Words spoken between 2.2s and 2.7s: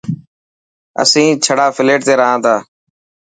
تا.